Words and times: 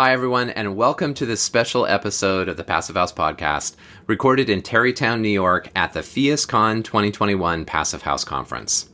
Hi, 0.00 0.12
everyone, 0.12 0.50
and 0.50 0.76
welcome 0.76 1.12
to 1.14 1.26
this 1.26 1.42
special 1.42 1.84
episode 1.84 2.48
of 2.48 2.56
the 2.56 2.62
Passive 2.62 2.94
House 2.94 3.12
Podcast, 3.12 3.74
recorded 4.06 4.48
in 4.48 4.62
Tarrytown, 4.62 5.22
New 5.22 5.28
York 5.28 5.72
at 5.74 5.92
the 5.92 6.02
PHIUSCon 6.02 6.84
2021 6.84 7.64
Passive 7.64 8.02
House 8.02 8.22
Conference. 8.22 8.88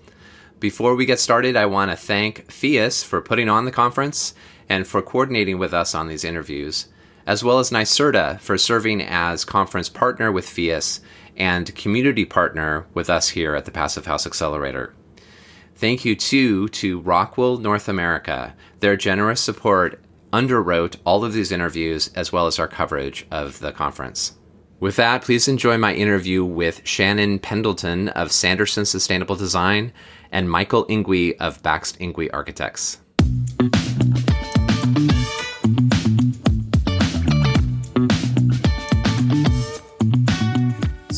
Before 0.61 0.95
we 0.95 1.04
get 1.04 1.21
started, 1.21 1.57
I 1.57 1.67
want 1.67 1.90
to 1.90 1.96
thank 1.98 2.46
PHIUS 2.46 3.04
for 3.04 3.21
putting 3.21 3.50
on 3.50 3.67
the 3.67 3.71
conference 3.71 4.32
and 4.67 4.86
for 4.86 5.03
coordinating 5.03 5.58
with 5.58 5.75
us 5.75 5.94
on 5.94 6.08
these 6.08 6.25
interviews, 6.25 6.89
as 7.27 7.44
well 7.44 7.58
as 7.58 7.71
NYSERDA 7.71 8.41
for 8.41 8.57
serving 8.57 9.02
as 9.02 9.44
conference 9.44 9.91
partner 9.91 10.32
with 10.32 10.46
PHIUS 10.46 11.00
and 11.36 11.75
community 11.75 12.25
partner 12.25 12.86
with 12.94 13.11
us 13.11 13.29
here 13.29 13.55
at 13.55 13.66
the 13.66 13.71
Passive 13.71 14.07
House 14.07 14.27
Accelerator. 14.27 14.94
Thank 15.77 16.07
you 16.07 16.16
too 16.16 16.68
to 16.68 17.02
Rockwool 17.02 17.61
North 17.61 17.91
America. 17.91 18.55
Their 18.80 18.96
generous 18.96 19.43
support 19.43 20.00
underwrote 20.34 20.96
all 21.04 21.24
of 21.24 21.32
these 21.32 21.52
interviews 21.52 22.11
as 22.16 22.32
well 22.32 22.48
as 22.48 22.58
our 22.58 22.66
coverage 22.66 23.24
of 23.30 23.61
the 23.61 23.70
conference. 23.70 24.36
With 24.80 24.96
that, 24.96 25.22
please 25.22 25.46
enjoy 25.46 25.79
my 25.79 25.94
interview 25.94 26.44
with 26.44 26.80
Shannon 26.84 27.38
Pendleton 27.38 28.08
of 28.08 28.32
Sanderson 28.32 28.84
Sustainable 28.84 29.36
Design 29.36 29.93
and 30.32 30.50
Michael 30.50 30.86
Ingui 30.86 31.36
of 31.38 31.62
Baxt 31.62 32.00
Ingui 32.00 32.28
Architects. 32.33 32.98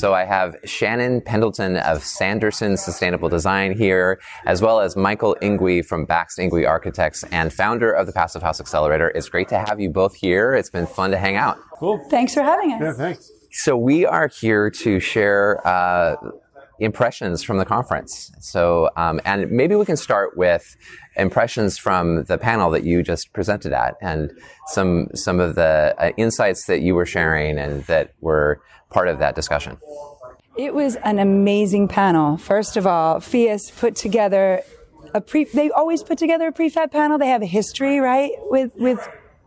So 0.07 0.15
I 0.15 0.25
have 0.25 0.55
Shannon 0.65 1.21
Pendleton 1.21 1.79
of 1.79 2.01
Sanderson 2.01 2.77
Sustainable 2.77 3.29
Design 3.29 3.77
here, 3.77 4.21
as 4.45 4.63
well 4.63 4.79
as 4.79 4.95
Michael 4.95 5.37
Ingui 5.43 5.85
from 5.85 6.05
Baxt 6.05 6.39
Ingui 6.39 6.65
Architects 6.65 7.25
and 7.33 7.53
founder 7.53 7.91
of 7.91 8.07
the 8.07 8.13
Passive 8.13 8.41
House 8.41 8.61
Accelerator. 8.61 9.09
It's 9.17 9.29
great 9.29 9.49
to 9.49 9.59
have 9.59 9.81
you 9.81 9.91
both 9.91 10.15
here. 10.15 10.55
It's 10.55 10.71
been 10.71 10.87
fun 10.87 11.11
to 11.11 11.19
hang 11.19 11.35
out. 11.35 11.59
Cool. 11.81 11.99
Thanks 12.09 12.35
for 12.35 12.43
having 12.45 12.71
us. 12.75 12.81
Yeah, 12.81 12.93
thanks. 12.93 13.33
So 13.51 13.77
we 13.77 14.07
are 14.07 14.29
here 14.29 14.71
to 14.71 15.01
share 15.01 15.67
uh, 15.67 16.15
impressions 16.79 17.43
from 17.43 17.59
the 17.59 17.65
conference. 17.65 18.31
So, 18.41 18.91
um, 18.97 19.21
and 19.25 19.51
maybe 19.51 19.75
we 19.75 19.85
can 19.85 19.97
start 19.97 20.37
with 20.37 20.77
impressions 21.17 21.79
from 21.79 22.25
the 22.25 22.39
panel 22.39 22.71
that 22.71 22.85
you 22.85 23.03
just 23.03 23.33
presented 23.33 23.73
at, 23.73 23.97
and 24.01 24.33
some 24.69 25.09
some 25.15 25.41
of 25.41 25.55
the 25.55 25.95
uh, 25.99 26.13
insights 26.17 26.67
that 26.67 26.81
you 26.81 26.95
were 26.95 27.07
sharing 27.07 27.59
and 27.59 27.85
that 27.85 28.13
were 28.21 28.61
part 28.91 29.09
of 29.09 29.19
that 29.19 29.35
discussion. 29.35 29.79
It 30.57 30.75
was 30.75 30.97
an 30.97 31.19
amazing 31.19 31.89
panel. 31.89 32.39
First 32.39 32.77
of 32.77 32.87
all, 32.87 33.21
PHIUS 33.21 33.77
put 33.79 33.95
together 33.95 34.63
a 35.13 35.21
pre. 35.21 35.45
They 35.45 35.71
always 35.71 36.03
put 36.03 36.19
together 36.19 36.49
a 36.49 36.53
prefab 36.53 36.93
panel. 36.93 37.19
They 37.19 37.29
have 37.29 37.43
a 37.43 37.47
history, 37.47 37.99
right, 37.99 38.33
with 38.51 38.73
with 38.77 39.07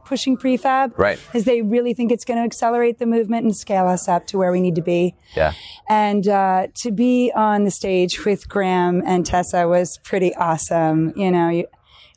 pushing 0.09 0.35
prefab, 0.35 0.97
Right. 0.97 1.19
Because 1.27 1.45
they 1.45 1.61
really 1.61 1.93
think 1.93 2.11
it's 2.11 2.25
going 2.25 2.39
to 2.39 2.43
accelerate 2.43 2.97
the 2.97 3.05
movement 3.05 3.45
and 3.45 3.55
scale 3.55 3.87
us 3.87 4.09
up 4.09 4.25
to 4.27 4.37
where 4.37 4.51
we 4.51 4.59
need 4.59 4.75
to 4.75 4.81
be. 4.81 5.15
Yeah. 5.35 5.53
And 5.87 6.27
uh, 6.27 6.67
to 6.81 6.91
be 6.91 7.31
on 7.35 7.63
the 7.63 7.71
stage 7.71 8.25
with 8.25 8.49
Graham 8.49 9.03
and 9.05 9.25
Tessa 9.25 9.67
was 9.67 9.99
pretty 10.03 10.35
awesome. 10.35 11.13
You 11.15 11.29
know, 11.29 11.49
you, 11.49 11.67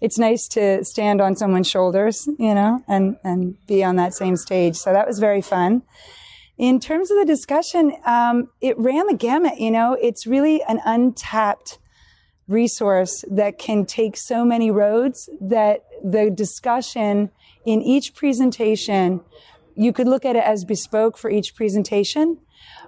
it's 0.00 0.18
nice 0.18 0.48
to 0.48 0.82
stand 0.84 1.20
on 1.20 1.36
someone's 1.36 1.68
shoulders, 1.68 2.26
you 2.38 2.54
know, 2.54 2.82
and 2.88 3.16
and 3.22 3.54
be 3.66 3.84
on 3.84 3.96
that 3.96 4.14
same 4.14 4.36
stage. 4.36 4.76
So 4.76 4.92
that 4.92 5.06
was 5.06 5.18
very 5.18 5.42
fun. 5.42 5.82
In 6.58 6.80
terms 6.80 7.10
of 7.10 7.18
the 7.18 7.24
discussion, 7.26 7.92
um, 8.06 8.48
it 8.60 8.76
ran 8.78 9.06
the 9.06 9.14
gamut. 9.16 9.60
You 9.60 9.70
know, 9.70 9.96
it's 10.00 10.26
really 10.26 10.62
an 10.64 10.80
untapped 10.84 11.78
resource 12.48 13.24
that 13.30 13.58
can 13.58 13.84
take 13.84 14.16
so 14.16 14.44
many 14.44 14.70
roads 14.70 15.28
that 15.40 15.84
the 16.02 16.30
discussion 16.30 17.30
in 17.64 17.82
each 17.82 18.14
presentation, 18.14 19.20
you 19.74 19.92
could 19.92 20.08
look 20.08 20.24
at 20.24 20.36
it 20.36 20.44
as 20.44 20.64
bespoke 20.64 21.16
for 21.16 21.30
each 21.30 21.54
presentation, 21.54 22.38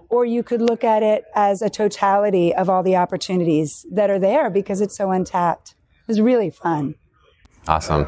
or 0.09 0.25
you 0.25 0.43
could 0.43 0.61
look 0.61 0.85
at 0.85 1.03
it 1.03 1.25
as 1.35 1.63
a 1.63 1.71
totality 1.71 2.55
of 2.55 2.69
all 2.69 2.83
the 2.83 2.97
opportunities 2.97 3.87
that 3.91 4.11
are 4.11 4.19
there 4.19 4.51
because 4.51 4.81
it's 4.81 4.97
so 4.97 5.11
untapped. 5.11 5.75
It 6.03 6.09
was 6.09 6.21
really 6.21 6.51
fun. 6.51 6.97
Awesome. 7.67 8.07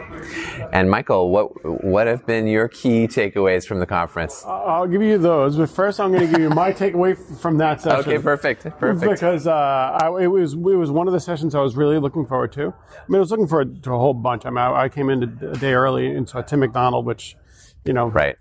And 0.72 0.90
Michael, 0.90 1.30
what 1.30 1.82
what 1.84 2.06
have 2.06 2.26
been 2.26 2.46
your 2.46 2.68
key 2.68 3.06
takeaways 3.08 3.66
from 3.66 3.80
the 3.80 3.86
conference? 3.86 4.44
I'll 4.46 4.86
give 4.86 5.00
you 5.00 5.16
those, 5.16 5.56
but 5.56 5.70
first 5.70 5.98
I'm 5.98 6.12
going 6.12 6.26
to 6.26 6.30
give 6.30 6.40
you 6.40 6.50
my 6.50 6.72
takeaway 6.72 7.16
from 7.40 7.56
that 7.58 7.80
session. 7.80 8.12
Okay, 8.12 8.22
perfect, 8.22 8.64
perfect. 8.78 9.10
Because 9.12 9.46
uh, 9.46 9.52
I, 9.54 10.08
it 10.24 10.26
was 10.26 10.52
it 10.52 10.58
was 10.58 10.90
one 10.90 11.06
of 11.06 11.14
the 11.14 11.20
sessions 11.20 11.54
I 11.54 11.60
was 11.60 11.74
really 11.74 11.98
looking 11.98 12.26
forward 12.26 12.52
to. 12.52 12.64
I 12.66 13.04
mean, 13.08 13.16
I 13.16 13.20
was 13.20 13.30
looking 13.30 13.48
forward 13.48 13.82
to 13.84 13.92
a 13.94 13.98
whole 13.98 14.12
bunch. 14.14 14.44
I 14.44 14.50
mean, 14.50 14.58
I, 14.58 14.82
I 14.82 14.88
came 14.90 15.08
in 15.08 15.22
a 15.22 15.56
day 15.56 15.72
early 15.72 16.14
and 16.14 16.28
saw 16.28 16.42
Tim 16.42 16.60
McDonald, 16.60 17.06
which, 17.06 17.36
you 17.86 17.94
know, 17.94 18.08
Right. 18.08 18.36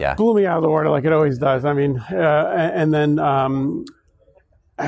Yeah. 0.00 0.14
blew 0.14 0.34
me 0.34 0.46
out 0.46 0.56
of 0.56 0.62
the 0.62 0.70
water 0.70 0.88
like 0.90 1.04
it 1.04 1.12
always 1.12 1.38
does. 1.38 1.64
I 1.64 1.72
mean, 1.72 1.98
uh, 2.10 2.70
and 2.74 2.92
then, 2.94 3.18
um, 3.18 3.84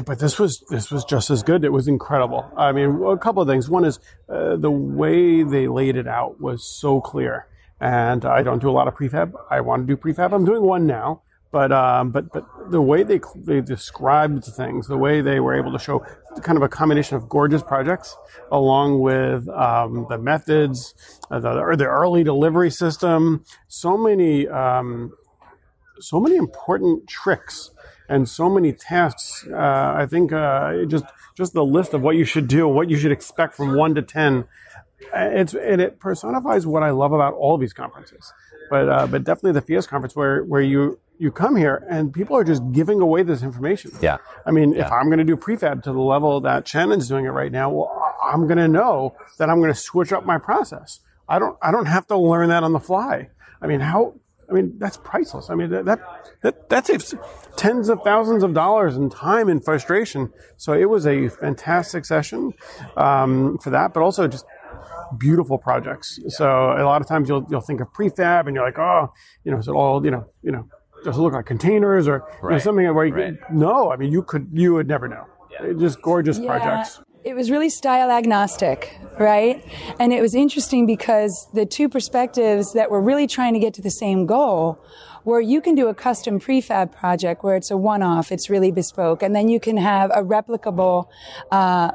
but 0.04 0.18
this 0.18 0.38
was 0.38 0.60
this 0.70 0.90
was 0.90 1.04
just 1.04 1.30
as 1.30 1.42
good. 1.42 1.64
It 1.64 1.72
was 1.72 1.88
incredible. 1.88 2.50
I 2.56 2.72
mean, 2.72 3.02
a 3.02 3.18
couple 3.18 3.42
of 3.42 3.48
things. 3.48 3.68
One 3.68 3.84
is 3.84 3.98
uh, 4.28 4.56
the 4.56 4.70
way 4.70 5.42
they 5.42 5.66
laid 5.66 5.96
it 5.96 6.06
out 6.06 6.40
was 6.40 6.64
so 6.64 7.00
clear. 7.00 7.46
And 7.80 8.24
I 8.24 8.42
don't 8.42 8.60
do 8.60 8.68
a 8.68 8.72
lot 8.72 8.88
of 8.88 8.94
prefab. 8.94 9.32
I 9.50 9.62
want 9.62 9.86
to 9.86 9.96
do 9.96 9.96
prefab. 9.96 10.32
I'm 10.32 10.44
doing 10.44 10.62
one 10.62 10.86
now. 10.86 11.22
But 11.52 11.72
um, 11.72 12.12
but 12.12 12.32
but 12.32 12.46
the 12.70 12.80
way 12.80 13.02
they 13.02 13.20
they 13.34 13.60
described 13.60 14.44
things, 14.44 14.86
the 14.86 14.96
way 14.96 15.20
they 15.20 15.40
were 15.40 15.54
able 15.58 15.72
to 15.72 15.80
show 15.80 16.04
kind 16.42 16.56
of 16.56 16.62
a 16.62 16.68
combination 16.68 17.16
of 17.16 17.28
gorgeous 17.28 17.60
projects 17.60 18.16
along 18.52 19.00
with 19.00 19.48
um, 19.48 20.06
the 20.08 20.16
methods, 20.16 20.94
uh, 21.28 21.40
the 21.40 21.50
or 21.50 21.74
the 21.74 21.86
early 21.86 22.22
delivery 22.22 22.70
system, 22.70 23.44
so 23.66 23.98
many 23.98 24.46
um, 24.46 25.12
so 26.00 26.20
many 26.20 26.36
important 26.36 27.06
tricks 27.08 27.70
and 28.08 28.28
so 28.28 28.50
many 28.50 28.72
tasks. 28.72 29.46
Uh, 29.50 29.56
I 29.96 30.06
think 30.06 30.32
uh, 30.32 30.84
just 30.86 31.04
just 31.36 31.52
the 31.52 31.64
list 31.64 31.94
of 31.94 32.02
what 32.02 32.16
you 32.16 32.24
should 32.24 32.48
do, 32.48 32.66
what 32.68 32.90
you 32.90 32.96
should 32.98 33.12
expect 33.12 33.54
from 33.54 33.74
one 33.76 33.94
to 33.94 34.02
ten. 34.02 34.44
uh, 35.14 35.28
It's 35.32 35.54
and 35.54 35.80
it 35.80 36.00
personifies 36.00 36.66
what 36.66 36.82
I 36.82 36.90
love 36.90 37.12
about 37.12 37.34
all 37.34 37.54
of 37.54 37.60
these 37.60 37.72
conferences, 37.72 38.32
but 38.70 38.88
uh, 38.88 39.06
but 39.06 39.24
definitely 39.24 39.52
the 39.60 39.62
PHIUS 39.66 39.86
conference 39.88 40.16
where 40.16 40.42
where 40.44 40.60
you 40.62 40.98
you 41.18 41.30
come 41.30 41.54
here 41.54 41.86
and 41.90 42.12
people 42.14 42.34
are 42.36 42.44
just 42.44 42.62
giving 42.72 43.00
away 43.02 43.22
this 43.22 43.42
information. 43.42 43.90
Yeah. 44.00 44.16
I 44.46 44.50
mean, 44.52 44.74
if 44.74 44.90
I'm 44.90 45.06
going 45.06 45.18
to 45.18 45.24
do 45.24 45.36
prefab 45.36 45.82
to 45.82 45.92
the 45.92 46.00
level 46.00 46.40
that 46.40 46.66
Shannon's 46.66 47.08
doing 47.08 47.26
it 47.26 47.30
right 47.30 47.52
now, 47.52 47.68
well, 47.70 48.14
I'm 48.24 48.46
going 48.46 48.56
to 48.56 48.68
know 48.68 49.14
that 49.38 49.50
I'm 49.50 49.58
going 49.58 49.70
to 49.72 49.78
switch 49.78 50.14
up 50.14 50.24
my 50.24 50.38
process. 50.38 51.00
I 51.28 51.38
don't, 51.38 51.58
I 51.60 51.72
don't 51.72 51.84
have 51.86 52.06
to 52.06 52.16
learn 52.16 52.48
that 52.48 52.62
on 52.64 52.72
the 52.72 52.80
fly. 52.80 53.28
I 53.60 53.66
mean, 53.66 53.80
how, 53.80 54.14
I 54.50 54.52
mean, 54.54 54.74
that's 54.78 54.96
priceless. 54.96 55.48
I 55.48 55.54
mean, 55.54 55.70
that, 55.70 55.84
that, 55.84 56.00
that, 56.42 56.68
that 56.70 56.86
saves 56.86 57.14
tens 57.56 57.88
of 57.88 58.00
thousands 58.02 58.42
of 58.42 58.52
dollars 58.52 58.96
in 58.96 59.08
time 59.10 59.48
and 59.48 59.64
frustration. 59.64 60.32
So 60.56 60.72
it 60.72 60.90
was 60.90 61.06
a 61.06 61.28
fantastic 61.28 62.04
session, 62.04 62.52
um, 62.96 63.58
for 63.58 63.70
that, 63.70 63.94
but 63.94 64.02
also 64.02 64.26
just 64.26 64.44
beautiful 65.18 65.58
projects. 65.58 66.18
So 66.28 66.46
a 66.72 66.82
lot 66.84 67.00
of 67.00 67.06
times 67.08 67.28
you'll, 67.28 67.46
you'll 67.50 67.60
think 67.60 67.80
of 67.80 67.92
prefab 67.92 68.46
and 68.46 68.54
you're 68.54 68.64
like, 68.64 68.78
oh, 68.78 69.12
you 69.44 69.52
know, 69.52 69.58
is 69.58 69.68
it 69.68 69.72
all, 69.72 70.04
you 70.04 70.10
know, 70.10 70.26
you 70.42 70.50
know, 70.52 70.66
does 71.04 71.16
it 71.16 71.20
look 71.20 71.32
like 71.32 71.46
containers 71.46 72.06
or 72.08 72.24
you 72.42 72.50
know, 72.50 72.58
something 72.58 72.94
where 72.94 73.06
you, 73.06 73.14
Right. 73.14 73.34
no, 73.52 73.90
I 73.90 73.96
mean, 73.96 74.12
you 74.12 74.22
could, 74.22 74.48
you 74.52 74.74
would 74.74 74.88
never 74.88 75.08
know. 75.08 75.24
Just 75.78 76.00
gorgeous 76.02 76.38
projects. 76.38 77.00
It 77.22 77.34
was 77.34 77.50
really 77.50 77.68
style 77.68 78.10
agnostic, 78.10 78.98
right? 79.18 79.62
And 79.98 80.12
it 80.12 80.22
was 80.22 80.34
interesting 80.34 80.86
because 80.86 81.48
the 81.52 81.66
two 81.66 81.88
perspectives 81.88 82.72
that 82.72 82.90
were 82.90 83.00
really 83.00 83.26
trying 83.26 83.52
to 83.52 83.60
get 83.60 83.74
to 83.74 83.82
the 83.82 83.90
same 83.90 84.24
goal 84.24 84.82
where 85.24 85.40
you 85.40 85.60
can 85.60 85.74
do 85.74 85.88
a 85.88 85.94
custom 85.94 86.40
prefab 86.40 86.92
project 86.92 87.44
where 87.44 87.56
it's 87.56 87.70
a 87.70 87.76
one-off, 87.76 88.32
it's 88.32 88.48
really 88.48 88.72
bespoke, 88.72 89.22
and 89.22 89.36
then 89.36 89.48
you 89.48 89.60
can 89.60 89.76
have 89.76 90.10
a 90.14 90.22
replicable 90.22 91.08
uh, 91.50 91.90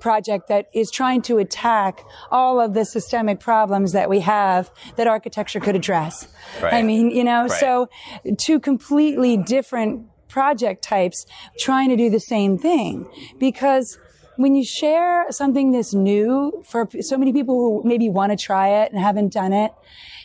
project 0.00 0.48
that 0.48 0.68
is 0.74 0.90
trying 0.90 1.22
to 1.22 1.38
attack 1.38 2.04
all 2.30 2.60
of 2.60 2.74
the 2.74 2.84
systemic 2.84 3.40
problems 3.40 3.92
that 3.92 4.10
we 4.10 4.20
have 4.20 4.70
that 4.96 5.06
architecture 5.06 5.60
could 5.60 5.74
address. 5.76 6.28
Right. 6.62 6.74
I 6.74 6.82
mean, 6.82 7.10
you 7.10 7.24
know, 7.24 7.46
Right. 7.46 7.50
so 7.52 7.88
two 8.36 8.60
completely 8.60 9.38
different 9.38 10.06
project 10.28 10.84
types 10.84 11.24
trying 11.58 11.88
to 11.88 11.96
do 11.96 12.10
the 12.10 12.20
same 12.20 12.58
thing 12.58 13.08
because 13.38 13.98
when 14.38 14.54
you 14.54 14.64
share 14.64 15.26
something 15.30 15.72
that's 15.72 15.92
new 15.92 16.62
for 16.64 16.88
so 17.00 17.18
many 17.18 17.32
people 17.32 17.56
who 17.56 17.82
maybe 17.86 18.08
want 18.08 18.30
to 18.30 18.36
try 18.36 18.68
it 18.68 18.92
and 18.92 19.00
haven't 19.00 19.32
done 19.32 19.52
it, 19.52 19.72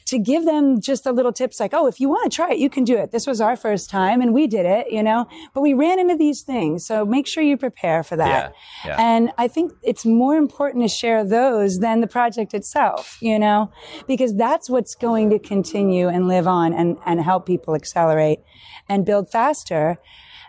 to 0.06 0.20
give 0.20 0.46
them 0.46 0.80
just 0.80 1.04
the 1.04 1.12
little 1.12 1.34
tips 1.34 1.60
like, 1.60 1.74
oh, 1.74 1.88
if 1.88 2.00
you 2.00 2.10
want 2.10 2.30
to 2.32 2.36
try 2.36 2.52
it, 2.52 2.60
you 2.60 2.70
can 2.70 2.84
do 2.84 2.96
it. 2.96 3.12
This 3.12 3.26
was 3.26 3.42
our 3.42 3.56
first 3.56 3.90
time 3.90 4.22
and 4.22 4.32
we 4.32 4.46
did 4.46 4.68
it, 4.68 4.92
you 4.92 5.02
know, 5.02 5.28
but 5.56 5.62
we 5.62 5.74
ran 5.74 5.98
into 5.98 6.16
these 6.16 6.44
things. 6.44 6.86
So 6.86 7.06
make 7.06 7.26
sure 7.26 7.42
you 7.42 7.58
prepare 7.58 8.04
for 8.04 8.16
that. 8.18 8.54
Yeah, 8.86 8.90
yeah. 8.90 8.98
And 9.00 9.32
I 9.40 9.48
think 9.48 9.72
it's 9.82 10.06
more 10.06 10.36
important 10.36 10.84
to 10.84 10.90
share 10.90 11.26
those 11.26 11.80
than 11.80 12.02
the 12.02 12.08
project 12.08 12.54
itself, 12.54 13.18
you 13.20 13.40
know, 13.40 13.72
because 14.06 14.36
that's 14.36 14.70
what's 14.70 14.94
going 14.94 15.32
to 15.32 15.40
continue 15.40 16.08
and 16.08 16.28
live 16.28 16.48
on 16.48 16.72
and, 16.72 16.98
and 17.04 17.20
help 17.20 17.48
people 17.48 17.74
accelerate 17.74 18.42
and 18.88 19.08
build 19.08 19.32
faster. 19.32 19.98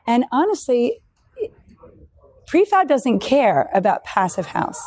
And 0.06 0.26
honestly, 0.30 1.00
prefab 2.54 2.86
doesn't 2.88 3.18
care 3.18 3.68
about 3.74 4.04
passive 4.04 4.46
house. 4.46 4.80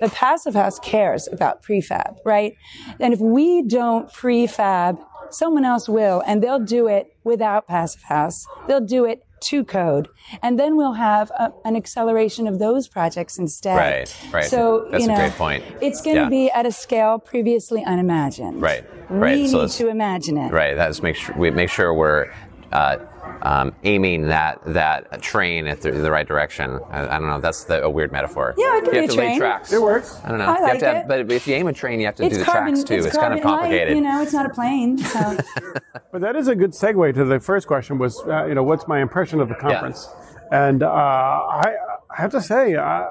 the 0.00 0.08
passive 0.10 0.54
house 0.54 0.78
cares 0.78 1.26
about 1.32 1.60
prefab, 1.60 2.18
right? 2.24 2.52
And 3.00 3.12
if 3.12 3.18
we 3.18 3.62
don't 3.62 4.08
prefab, 4.12 4.96
someone 5.30 5.64
else 5.64 5.88
will, 5.88 6.22
and 6.24 6.40
they'll 6.40 6.60
do 6.78 6.86
it 6.86 7.16
without 7.24 7.66
passive 7.66 8.02
house. 8.04 8.46
They'll 8.68 8.86
do 8.98 9.04
it 9.04 9.24
to 9.40 9.64
code, 9.64 10.08
and 10.42 10.58
then 10.58 10.76
we'll 10.76 10.92
have 10.94 11.30
a, 11.32 11.52
an 11.64 11.74
acceleration 11.74 12.46
of 12.46 12.58
those 12.60 12.86
projects 12.88 13.38
instead. 13.38 13.76
Right, 13.76 14.16
right. 14.32 14.44
So 14.44 14.86
That's 14.90 15.04
you 15.06 15.12
a 15.12 15.16
great 15.16 15.32
point. 15.32 15.64
It's 15.80 16.00
going 16.00 16.16
to 16.16 16.22
Yeah. 16.22 16.28
be 16.28 16.50
at 16.52 16.64
a 16.66 16.72
scale 16.72 17.18
previously 17.18 17.84
unimagined. 17.84 18.62
Right, 18.62 18.84
We 19.10 19.16
right. 19.16 19.46
So 19.48 19.56
need 19.56 19.62
let's- 19.62 19.78
to 19.78 19.88
imagine 19.88 20.38
it. 20.38 20.52
Right. 20.52 20.74
That's 20.76 21.02
make 21.02 21.16
sure 21.16 21.34
we 21.36 21.50
make 21.50 21.70
sure 21.70 21.92
we're 21.92 22.32
uh, 22.72 22.96
um, 23.42 23.72
aiming 23.84 24.22
that 24.28 24.60
that 24.66 25.22
train 25.22 25.66
at 25.66 25.80
the, 25.80 25.90
the 25.92 26.10
right 26.10 26.26
direction. 26.26 26.78
I, 26.90 27.06
I 27.16 27.18
don't 27.18 27.28
know. 27.28 27.40
That's 27.40 27.64
the, 27.64 27.82
a 27.84 27.90
weird 27.90 28.12
metaphor. 28.12 28.54
Yeah, 28.58 28.78
it 28.78 28.84
can 28.84 28.86
you 28.86 28.90
be 28.92 28.96
have 29.00 29.04
a 29.04 29.12
to 29.12 29.18
lay 29.18 29.26
train. 29.26 29.38
tracks. 29.38 29.72
It 29.72 29.80
works. 29.82 30.20
I 30.24 30.28
don't 30.28 30.38
know. 30.38 30.44
I 30.46 30.48
You 30.48 30.54
have 30.54 30.62
like 30.70 30.78
to 30.80 30.86
have- 30.86 30.96
it. 30.96 31.08
but 31.08 31.32
if 31.32 31.46
you 31.46 31.54
aim 31.54 31.66
a 31.68 31.72
train, 31.72 32.00
you 32.00 32.06
have 32.06 32.16
to 32.16 32.24
It's 32.24 32.34
do 32.34 32.38
the 32.40 32.44
carbon. 32.44 32.74
tracks 32.74 32.88
too. 32.88 32.94
It's, 32.96 33.06
It's, 33.06 33.16
kind 33.16 33.34
of 33.34 33.40
complicated. 33.42 33.88
Light, 33.88 33.96
you 33.96 34.02
know, 34.02 34.22
it's 34.22 34.32
not 34.32 34.46
a 34.46 34.50
plane. 34.50 34.98
So 34.98 35.38
But 36.12 36.20
that 36.22 36.36
is 36.36 36.48
a 36.48 36.54
good 36.56 36.70
segue 36.72 37.14
to 37.14 37.24
the 37.24 37.38
first 37.40 37.66
question 37.66 37.98
was, 37.98 38.20
uh, 38.26 38.46
you 38.46 38.54
know, 38.54 38.62
what's 38.62 38.88
my 38.88 39.00
impression 39.00 39.40
of 39.40 39.48
the 39.48 39.54
conference? 39.54 40.08
And 40.50 40.82
uh, 40.82 40.88
I, 40.88 41.74
I 42.10 42.20
have 42.22 42.30
to 42.32 42.40
say, 42.40 42.74
uh, 42.74 43.04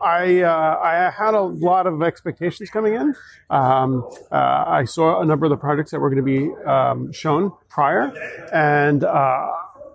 I, 0.00 0.42
uh, 0.42 0.80
I 0.82 1.10
had 1.10 1.34
a 1.34 1.40
lot 1.40 1.86
of 1.86 2.02
expectations 2.02 2.70
coming 2.70 2.94
in. 2.94 3.14
Um, 3.50 4.08
uh, 4.30 4.64
I 4.66 4.84
saw 4.84 5.20
a 5.20 5.24
number 5.24 5.46
of 5.46 5.50
the 5.50 5.56
projects 5.56 5.90
that 5.90 6.00
were 6.00 6.10
going 6.10 6.24
to 6.24 6.54
be 6.56 6.64
um, 6.64 7.12
shown 7.12 7.52
prior, 7.68 8.12
and 8.52 9.02
uh, 9.04 9.48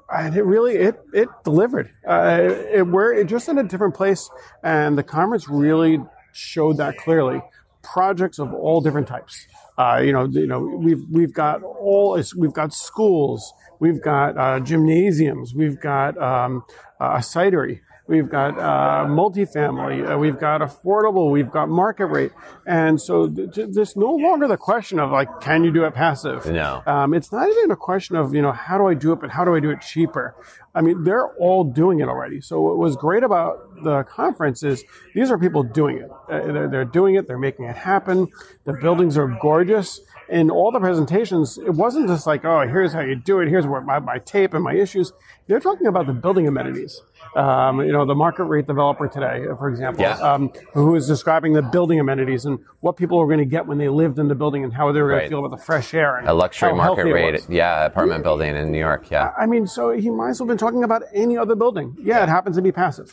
and 0.09 0.35
it 0.35 0.43
really 0.43 0.75
it 0.75 0.99
it 1.13 1.29
delivered. 1.43 1.91
Uh, 2.07 2.39
it, 2.41 2.75
it, 2.79 2.87
we're 2.87 3.23
just 3.23 3.47
in 3.49 3.57
a 3.57 3.63
different 3.63 3.95
place, 3.95 4.29
and 4.63 4.97
the 4.97 5.03
conference 5.03 5.47
really 5.47 5.99
showed 6.33 6.77
that 6.77 6.97
clearly. 6.97 7.41
Projects 7.81 8.39
of 8.39 8.53
all 8.53 8.79
different 8.79 9.07
types. 9.09 9.45
Uh, 9.77 10.01
you 10.03 10.13
know, 10.13 10.25
you 10.25 10.47
know, 10.47 10.59
we've 10.59 11.03
we've 11.11 11.33
got 11.33 11.63
all 11.63 12.21
we've 12.37 12.53
got 12.53 12.73
schools, 12.73 13.51
we've 13.79 14.01
got 14.01 14.37
uh, 14.37 14.59
gymnasiums, 14.61 15.53
we've 15.53 15.79
got 15.81 16.17
um, 16.17 16.63
a 16.99 17.17
cidery, 17.17 17.81
we've 18.07 18.29
got 18.29 18.57
uh, 18.57 19.05
multifamily, 19.07 20.13
uh, 20.13 20.17
we've 20.17 20.39
got 20.39 20.61
affordable, 20.61 21.31
we've 21.31 21.51
got 21.51 21.69
market 21.69 22.07
rate, 22.07 22.31
and 22.65 22.99
so 23.01 23.27
th- 23.27 23.53
th- 23.53 23.69
there's 23.71 23.95
no 23.95 24.11
longer 24.11 24.47
the 24.47 24.57
question 24.57 24.99
of 24.99 25.11
like, 25.11 25.29
can 25.41 25.63
you 25.63 25.71
do 25.71 25.83
it 25.85 25.93
passive? 25.93 26.45
No. 26.45 26.83
Um, 26.85 27.13
it's 27.13 27.31
not 27.31 27.49
even 27.49 27.71
a 27.71 27.75
question 27.75 28.15
of, 28.15 28.33
you 28.35 28.41
know, 28.41 28.51
how 28.51 28.77
do 28.77 28.87
I 28.87 28.93
do 28.93 29.13
it, 29.13 29.21
but 29.21 29.29
how 29.31 29.45
do 29.45 29.55
I 29.55 29.59
do 29.59 29.69
it 29.69 29.81
cheaper? 29.81 30.35
I 30.75 30.81
mean, 30.81 31.03
they're 31.03 31.27
all 31.37 31.63
doing 31.63 31.99
it 31.99 32.07
already. 32.09 32.41
So 32.41 32.59
what 32.61 32.77
was 32.77 32.95
great 32.95 33.23
about 33.23 33.83
the 33.83 34.03
conference 34.03 34.63
is 34.63 34.83
these 35.13 35.29
are 35.29 35.37
people 35.37 35.61
doing 35.61 35.97
it. 35.99 36.09
Uh, 36.31 36.67
they're, 36.67 36.85
doing 36.85 37.15
it. 37.15 37.27
They're 37.27 37.37
making 37.37 37.65
it 37.65 37.75
happen. 37.75 38.27
The 38.63 38.73
buildings 38.73 39.17
are 39.17 39.27
gorgeous. 39.39 40.01
And 40.29 40.49
all 40.49 40.71
the 40.71 40.79
presentations, 40.79 41.57
it 41.59 41.71
wasn't 41.75 42.07
just 42.07 42.25
like, 42.25 42.43
oh, 42.45 42.61
here's 42.67 42.93
how 42.93 43.01
you 43.01 43.15
do 43.15 43.39
it. 43.41 43.49
Here's 43.49 43.67
what 43.67 43.85
my, 43.85 43.99
my 43.99 44.17
tape 44.19 44.53
and 44.55 44.63
my 44.63 44.73
issues. 44.73 45.11
They're 45.47 45.59
talking 45.59 45.85
about 45.85 46.07
the 46.07 46.13
building 46.13 46.47
amenities. 46.47 47.01
Um, 47.35 47.81
you 47.81 47.91
know, 47.91 48.05
the 48.05 48.15
market 48.15 48.43
rate 48.45 48.67
developer 48.67 49.07
today, 49.07 49.43
for 49.57 49.67
example, 49.69 50.03
Yeah. 50.03 50.17
um, 50.19 50.51
who 50.73 50.95
is 50.95 51.07
describing 51.07 51.53
the 51.53 51.61
building 51.63 51.99
amenities 51.99 52.45
and 52.45 52.59
what 52.81 52.95
people 52.95 53.17
were 53.17 53.25
going 53.25 53.39
to 53.39 53.45
get 53.45 53.65
when 53.65 53.79
they 53.79 53.89
lived 53.89 54.19
in 54.19 54.27
the 54.27 54.35
building 54.35 54.63
and 54.63 54.71
how 54.73 54.91
they 54.91 55.01
were 55.01 55.09
going 55.09 55.17
Right. 55.19 55.23
to 55.25 55.29
feel 55.29 55.45
about 55.45 55.57
the 55.57 55.63
fresh 55.63 55.93
air 55.93 56.17
and 56.17 56.27
a 56.27 56.33
luxury 56.33 56.73
market 56.73 57.05
rate, 57.11 57.45
yeah, 57.49 57.85
apartment 57.85 58.23
building 58.23 58.55
in 58.55 58.71
New 58.71 58.77
York, 58.77 59.09
yeah. 59.09 59.31
I 59.37 59.45
mean, 59.47 59.65
so 59.67 59.91
he 59.91 60.09
might 60.11 60.29
as 60.29 60.39
well 60.39 60.47
have 60.47 60.57
been 60.57 60.62
talking 60.63 60.83
about 60.83 61.03
any 61.13 61.37
other 61.37 61.55
building. 61.55 61.95
Yeah, 62.01 62.23
it 62.23 62.29
happens 62.29 62.55
to 62.55 62.61
be 62.61 62.71
passive. 62.71 63.11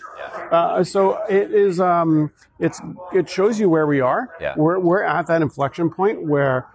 Uh, 0.50 0.84
so 0.84 1.22
it 1.28 1.52
is. 1.52 1.80
Um, 1.80 2.32
it's 2.58 2.80
it 3.12 3.28
shows 3.28 3.58
you 3.60 3.68
where 3.68 3.86
we 3.86 4.00
are. 4.00 4.28
Yeah. 4.40 4.54
We're 4.56 4.78
we're 4.78 5.02
at 5.02 5.26
that 5.26 5.42
inflection 5.42 5.90
point 5.90 6.26
where 6.26 6.66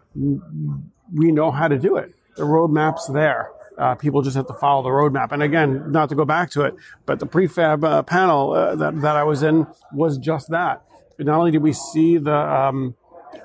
we 1.13 1.31
know 1.31 1.51
how 1.51 1.67
to 1.67 1.77
do 1.77 1.97
it. 1.97 2.13
The 2.35 2.43
roadmap's 2.43 3.07
there. 3.07 3.51
Uh, 3.77 3.95
people 3.95 4.21
just 4.21 4.35
have 4.37 4.47
to 4.47 4.53
follow 4.53 4.83
the 4.83 4.89
roadmap. 4.89 5.31
And 5.31 5.43
again, 5.43 5.91
not 5.91 6.09
to 6.09 6.15
go 6.15 6.23
back 6.25 6.49
to 6.51 6.61
it, 6.61 6.75
but 7.05 7.19
the 7.19 7.25
prefab 7.25 7.83
uh, 7.83 8.03
panel 8.03 8.53
uh, 8.53 8.75
that 8.75 9.01
that 9.01 9.15
I 9.15 9.23
was 9.23 9.43
in 9.43 9.67
was 9.93 10.17
just 10.17 10.49
that. 10.51 10.81
Not 11.17 11.37
only 11.39 11.51
did 11.51 11.61
we 11.61 11.73
see 11.73 12.17
the 12.17 12.35
um, 12.35 12.95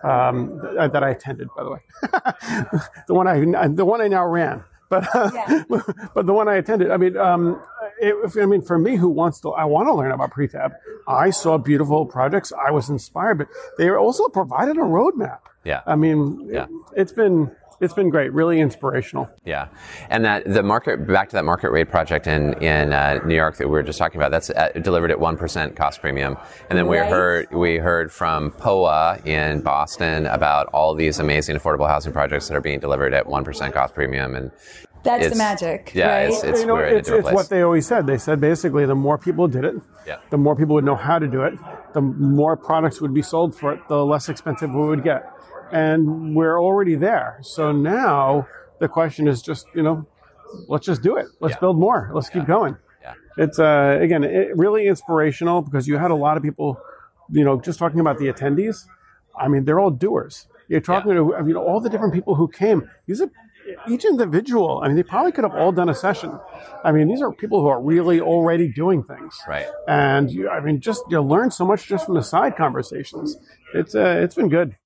um, 0.03 0.61
th- 0.61 0.93
that 0.93 1.03
I 1.05 1.11
attended, 1.11 1.49
by 1.57 1.65
the 1.65 1.71
way, 1.71 1.81
the 3.09 3.15
one 3.15 3.27
I 3.29 3.69
the 3.69 3.85
one 3.85 4.01
I 4.01 4.09
now 4.09 4.27
ran, 4.27 4.65
but 4.91 5.09
uh, 5.15 5.65
but 6.15 6.27
the 6.27 6.33
one 6.35 6.49
I 6.49 6.57
attended. 6.57 6.91
I 6.91 6.97
mean, 6.99 7.17
um, 7.17 7.63
it, 8.01 8.15
I 8.41 8.45
mean, 8.47 8.61
for 8.63 8.79
me, 8.79 8.97
who 8.97 9.09
wants 9.09 9.41
to, 9.41 9.51
I 9.53 9.65
want 9.65 9.89
to 9.89 9.95
learn 9.95 10.11
about 10.13 10.33
prefab. 10.33 10.73
I 11.09 11.31
saw 11.31 11.57
beautiful 11.57 12.05
projects. 12.07 12.53
I 12.53 12.71
was 12.71 12.91
inspired, 12.91 13.39
but 13.39 13.49
they 13.79 13.89
also 13.91 14.29
provided 14.29 14.77
a 14.77 14.81
roadmap. 14.81 15.39
Yeah. 15.65 15.81
I 15.87 15.95
mean, 15.97 16.49
Yeah. 16.53 16.65
it, 16.65 16.71
it's 16.97 17.13
been 17.13 17.55
it's 17.81 17.95
been 17.95 18.11
great, 18.11 18.33
really 18.33 18.61
inspirational. 18.61 19.29
Yeah, 19.45 19.69
and 20.09 20.25
that 20.25 20.45
the 20.47 20.63
market 20.63 21.07
back 21.07 21.29
to 21.31 21.37
that 21.37 21.45
market 21.45 21.71
rate 21.71 21.89
project 21.89 22.27
in 22.27 22.55
in 22.63 22.93
uh, 22.93 23.21
New 23.25 23.35
York 23.35 23.57
that 23.57 23.67
we 23.67 23.73
were 23.73 23.83
just 23.83 23.99
talking 23.99 24.21
about. 24.21 24.31
That's 24.31 24.51
uh, 24.51 24.69
delivered 24.83 25.11
at 25.11 25.19
one 25.19 25.37
percent 25.37 25.77
cost 25.77 26.01
premium, 26.01 26.37
and 26.69 26.79
then 26.79 26.87
we 26.87 26.99
heard 26.99 27.49
we 27.53 27.77
heard 27.79 28.13
from 28.13 28.51
POA 28.53 29.19
in 29.25 29.63
Boston 29.63 30.27
about 30.27 30.67
all 30.73 30.95
these 30.95 31.19
amazing 31.19 31.57
affordable 31.57 31.89
housing 31.89 32.13
projects 32.13 32.49
that 32.49 32.55
are 32.57 32.61
being 32.61 32.81
delivered 32.81 33.15
at 33.15 33.27
one 33.27 33.45
percent 33.45 33.73
cost 33.75 33.95
premium, 33.95 34.35
and 34.35 34.51
that's 35.03 35.31
the 35.31 35.37
magic. 35.37 35.93
yeah, 35.95 36.09
right? 36.09 36.23
it's- 36.25 36.45
it's- 36.45 36.61
you 36.61 36.67
know, 36.67 36.75
we're 36.75 36.85
in 36.89 36.95
a 36.97 36.99
it's, 36.99 37.09
it's 37.09 37.33
what 37.33 37.49
they 37.49 37.63
always 37.63 37.87
said. 37.87 38.07
They 38.07 38.19
said 38.19 38.39
basically 38.41 38.85
the 38.85 38.95
more 38.95 39.17
people 39.17 39.49
did 39.49 39.65
it, 39.65 39.75
Yeah. 40.07 40.19
the 40.29 40.37
more 40.37 40.55
people 40.55 40.75
would 40.75 40.85
know 40.85 40.95
how 40.97 41.19
to 41.19 41.27
do 41.27 41.41
it, 41.43 41.55
the 41.95 42.03
more 42.03 42.55
products 42.55 43.01
would 43.01 43.15
be 43.15 43.23
sold 43.23 43.55
for 43.55 43.73
it, 43.73 43.81
the 43.89 44.05
less 44.05 44.29
expensive 44.29 44.71
we 44.75 44.83
would 44.87 45.03
get. 45.03 45.25
And 45.73 46.35
we're 46.35 46.61
already 46.61 46.95
there. 46.95 47.39
So 47.43 47.73
now 47.73 48.47
the 48.81 48.89
question 48.89 49.29
is 49.29 49.43
just, 49.43 49.67
you 49.75 49.83
know, 49.83 50.07
let's 50.69 50.87
just 50.87 51.03
do 51.03 51.17
it. 51.17 51.27
Let's 51.41 51.55
Yeah. 51.55 51.61
build 51.61 51.79
more. 51.79 52.11
Let's 52.13 52.29
keep 52.29 52.47
going. 52.47 52.77
yeah, 53.03 53.15
It's 53.37 53.59
uh, 53.59 53.99
again 54.01 54.25
it, 54.25 54.57
really 54.57 54.87
inspirational 54.87 55.63
because 55.63 55.87
you 55.89 55.97
had 55.99 56.11
a 56.11 56.15
lot 56.15 56.37
of 56.37 56.43
people, 56.43 56.81
you 57.31 57.45
know, 57.45 57.61
just 57.61 57.79
talking 57.79 58.01
about 58.01 58.19
the 58.19 58.27
attendees. 58.33 58.87
I 59.39 59.49
mean, 59.49 59.65
they're 59.65 59.81
all 59.81 59.91
doers. 59.91 60.47
You're 60.69 60.81
talking 60.81 61.13
to 61.13 61.35
I 61.35 61.43
mean 61.43 61.57
all 61.57 61.81
the 61.81 61.89
different 61.89 62.13
people 62.15 62.35
who 62.35 62.47
came. 62.49 62.89
These 63.07 63.21
are 63.23 63.31
each 63.89 64.05
individual. 64.05 64.81
I 64.83 64.89
mean, 64.89 64.97
they 64.97 65.03
probably 65.05 65.31
could 65.33 65.45
have 65.45 65.55
all 65.55 65.71
done 65.73 65.89
a 65.89 65.95
session. 65.95 66.39
I 66.85 66.91
mean, 66.93 67.07
these 67.09 67.23
are 67.23 67.33
people 67.33 67.61
who 67.61 67.69
are 67.69 67.81
really 67.81 68.21
already 68.21 68.67
doing 68.69 69.03
things. 69.05 69.39
right. 69.47 69.67
And 69.87 70.31
you, 70.31 70.49
I 70.49 70.61
mean, 70.61 70.81
just 70.81 71.03
you 71.09 71.21
learn 71.21 71.51
so 71.53 71.65
much 71.65 71.87
just 71.87 72.07
from 72.07 72.15
the 72.15 72.23
side 72.23 72.57
conversations. 72.57 73.37
It's 73.75 73.95
uh, 73.95 74.21
it's 74.25 74.35
been 74.35 74.49
good. 74.49 74.77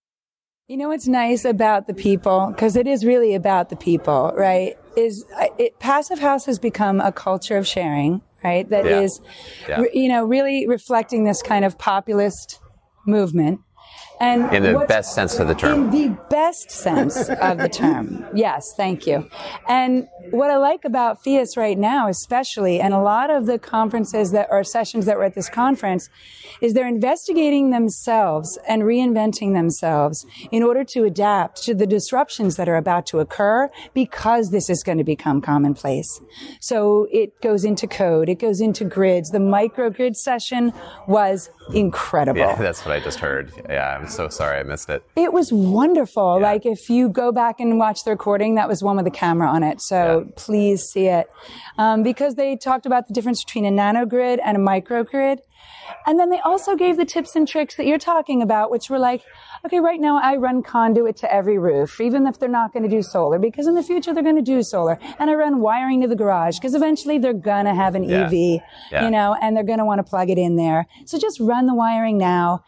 You 0.66 0.78
know 0.78 0.88
what's 0.88 1.06
nice 1.06 1.44
about 1.44 1.86
the 1.88 1.92
people, 1.92 2.46
because 2.50 2.74
it 2.74 2.86
is 2.86 3.04
really 3.04 3.34
about 3.34 3.68
the 3.68 3.76
people, 3.76 4.32
right? 4.34 4.78
Is 4.96 5.22
it, 5.58 5.78
Passive 5.78 6.18
House 6.20 6.46
has 6.46 6.58
become 6.58 7.02
a 7.02 7.12
culture 7.12 7.58
of 7.58 7.66
sharing, 7.66 8.22
right? 8.42 8.66
That 8.70 8.86
Yeah. 8.86 9.00
is, 9.00 9.20
Yeah. 9.68 9.80
re- 9.82 9.90
you 9.92 10.08
know, 10.08 10.24
really 10.24 10.66
reflecting 10.66 11.24
this 11.24 11.42
kind 11.42 11.66
of 11.66 11.76
populist 11.76 12.60
movement. 13.06 13.60
And 14.20 14.50
In 14.54 14.62
the 14.62 14.86
best 14.88 15.14
sense 15.14 15.38
of 15.38 15.48
the 15.48 15.54
term. 15.54 15.84
in 15.84 15.90
the 15.90 16.16
best 16.30 16.70
sense 16.70 17.28
of 17.28 17.58
the 17.58 17.68
term. 17.68 18.24
Yes, 18.32 18.72
thank 18.74 19.06
you. 19.06 19.28
And 19.68 20.08
what 20.30 20.50
I 20.50 20.56
like 20.56 20.84
about 20.84 21.22
PHIUS 21.24 21.56
right 21.56 21.78
now, 21.78 22.08
especially, 22.08 22.80
and 22.80 22.94
a 22.94 23.00
lot 23.00 23.30
of 23.30 23.46
the 23.46 23.58
conferences 23.58 24.32
that 24.32 24.50
are 24.50 24.64
sessions 24.64 25.06
that 25.06 25.16
were 25.16 25.24
at 25.24 25.34
this 25.34 25.48
conference, 25.48 26.08
is 26.60 26.74
they're 26.74 26.88
investigating 26.88 27.70
themselves 27.70 28.58
and 28.68 28.82
reinventing 28.82 29.54
themselves 29.54 30.24
in 30.50 30.62
order 30.62 30.84
to 30.84 31.04
adapt 31.04 31.62
to 31.64 31.74
the 31.74 31.86
disruptions 31.86 32.56
that 32.56 32.68
are 32.68 32.76
about 32.76 33.06
to 33.06 33.18
occur 33.18 33.70
because 33.92 34.50
this 34.50 34.70
is 34.70 34.82
going 34.82 34.98
to 34.98 35.04
become 35.04 35.40
commonplace. 35.40 36.20
So 36.60 37.06
it 37.10 37.40
goes 37.40 37.64
into 37.64 37.86
code, 37.86 38.28
it 38.28 38.38
goes 38.38 38.60
into 38.60 38.84
grids. 38.84 39.30
The 39.30 39.38
microgrid 39.38 40.16
session 40.16 40.72
was 41.06 41.50
incredible. 41.72 42.38
Yeah, 42.38 42.54
that's 42.58 42.84
what 42.84 42.92
I 42.92 43.00
just 43.00 43.18
heard. 43.18 43.52
Yeah, 43.68 43.98
I'm 43.98 44.08
so 44.08 44.28
sorry 44.28 44.58
I 44.58 44.62
missed 44.62 44.88
it. 44.88 45.02
It 45.16 45.32
was 45.32 45.52
wonderful. 45.52 46.40
Like 46.40 46.64
if 46.66 46.88
you 46.88 47.08
go 47.08 47.32
back 47.32 47.60
and 47.60 47.78
watch 47.78 48.04
the 48.04 48.10
recording, 48.10 48.54
that 48.54 48.68
was 48.68 48.82
one 48.82 48.96
with 48.96 49.06
a 49.06 49.10
camera 49.10 49.48
on 49.48 49.62
it. 49.62 49.80
So 49.80 49.96
Yeah. 49.96 50.13
Please 50.36 50.82
see 50.84 51.06
it. 51.06 51.26
Um, 51.78 52.02
because 52.02 52.34
they 52.34 52.56
talked 52.56 52.86
about 52.86 53.08
the 53.08 53.14
difference 53.14 53.44
between 53.44 53.64
a 53.64 53.70
nanogrid 53.70 54.38
and 54.44 54.56
a 54.56 54.60
microgrid. 54.60 55.38
And 56.06 56.18
then 56.18 56.30
they 56.30 56.40
also 56.40 56.76
gave 56.76 56.96
the 56.96 57.04
tips 57.04 57.36
and 57.36 57.46
tricks 57.46 57.76
that 57.76 57.86
you're 57.86 57.98
talking 57.98 58.40
about, 58.42 58.70
which 58.70 58.88
were 58.90 58.98
like, 58.98 59.22
okay, 59.66 59.80
right 59.80 60.00
now 60.00 60.18
I 60.22 60.36
run 60.36 60.62
conduit 60.62 61.16
to 61.18 61.32
every 61.32 61.58
roof, 61.58 62.00
even 62.00 62.26
if 62.26 62.38
they're 62.38 62.48
not 62.48 62.72
going 62.72 62.82
to 62.84 62.88
do 62.88 63.02
solar, 63.02 63.38
because 63.38 63.66
in 63.66 63.74
the 63.74 63.82
future 63.82 64.12
they're 64.14 64.22
going 64.22 64.36
to 64.36 64.42
do 64.42 64.62
solar. 64.62 64.98
And 65.18 65.30
I 65.30 65.34
run 65.34 65.60
wiring 65.60 66.00
to 66.02 66.08
the 66.08 66.16
garage, 66.16 66.58
because 66.58 66.74
eventually 66.74 67.18
they're 67.18 67.32
going 67.34 67.64
to 67.66 67.74
have 67.74 67.94
an 67.94 68.04
Yeah. 68.04 68.26
EV, 68.26 68.32
Yeah. 68.90 69.04
you 69.04 69.10
know, 69.10 69.36
and 69.40 69.54
they're 69.56 69.64
going 69.64 69.78
to 69.78 69.84
want 69.84 69.98
to 69.98 70.04
plug 70.04 70.30
it 70.30 70.38
in 70.38 70.56
there. 70.56 70.86
So 71.06 71.18
just 71.18 71.38
run 71.40 71.66
the 71.66 71.74
wiring 71.74 72.16
now. 72.18 72.64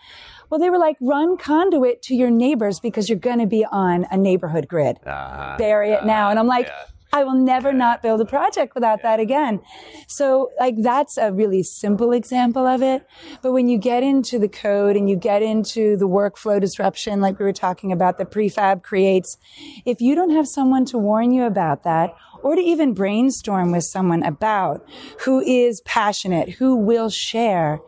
Well, 0.51 0.61
they 0.61 0.71
were 0.71 0.79
like, 0.79 0.97
run 1.01 1.37
conduit 1.37 2.03
to 2.03 2.15
your 2.15 2.31
neighbors 2.31 2.81
because 2.81 3.09
you're 3.09 3.19
going 3.19 3.41
to 3.41 3.47
be 3.47 3.65
on 3.65 4.07
a 4.11 4.17
neighborhood 4.17 4.69
grid. 4.69 4.99
Uh, 5.05 5.57
Bury 5.59 5.91
it 5.91 6.05
now. 6.05 6.31
And 6.31 6.39
I'm 6.39 6.47
like, 6.47 6.67
yeah. 6.69 6.85
I 7.17 7.25
will 7.25 7.35
never 7.35 7.73
not 7.73 8.03
build 8.03 8.21
a 8.21 8.27
project 8.27 8.75
without 8.75 9.01
that 9.01 9.21
again. 9.21 9.63
So 10.07 10.51
like 10.61 10.75
that's 10.83 11.17
a 11.17 11.33
really 11.33 11.63
simple 11.63 12.13
example 12.13 12.67
of 12.67 12.83
it. 12.83 13.07
But 13.41 13.53
when 13.53 13.71
you 13.71 13.79
get 13.79 14.03
into 14.03 14.39
the 14.39 14.49
code 14.49 14.97
and 14.97 15.09
you 15.09 15.17
get 15.17 15.41
into 15.41 15.97
the 15.97 16.07
workflow 16.07 16.61
disruption, 16.61 17.23
like 17.23 17.39
we 17.39 17.47
were 17.47 17.55
talking 17.55 17.91
about, 17.91 18.19
the 18.19 18.27
prefab 18.27 18.83
creates, 18.83 19.39
if 19.87 20.03
you 20.03 20.15
don't 20.15 20.29
have 20.29 20.47
someone 20.47 20.85
to 20.87 20.99
warn 20.99 21.31
you 21.31 21.45
about 21.45 21.85
that 21.85 22.15
or 22.43 22.55
to 22.55 22.61
even 22.61 22.93
brainstorm 22.93 23.73
with 23.73 23.85
someone 23.85 24.23
about 24.23 24.87
who 25.21 25.41
is 25.41 25.81
passionate, 25.87 26.51
who 26.51 26.77
will 26.77 27.09
share, 27.09 27.81